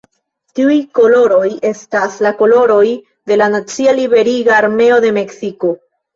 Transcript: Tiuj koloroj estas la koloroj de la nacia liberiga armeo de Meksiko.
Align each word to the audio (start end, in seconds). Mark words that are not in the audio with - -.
Tiuj 0.59 0.77
koloroj 0.99 1.49
estas 1.71 2.15
la 2.27 2.31
koloroj 2.39 2.81
de 3.33 3.39
la 3.43 3.51
nacia 3.59 3.95
liberiga 4.01 4.57
armeo 4.63 4.99
de 5.07 5.15
Meksiko. 5.21 5.73